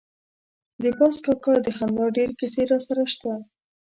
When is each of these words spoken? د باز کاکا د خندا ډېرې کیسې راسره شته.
د 0.81 0.83
باز 0.97 1.15
کاکا 1.25 1.53
د 1.63 1.67
خندا 1.77 2.05
ډېرې 2.15 2.33
کیسې 2.39 2.63
راسره 2.71 3.03
شته. 3.13 3.31